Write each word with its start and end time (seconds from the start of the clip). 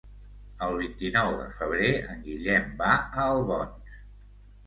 El 0.67 0.71
vint-i-nou 0.77 1.33
de 1.41 1.43
febrer 1.57 1.91
en 2.13 2.23
Guillem 2.29 2.65
va 2.79 2.89
a 3.11 3.27
Albons. 3.35 4.01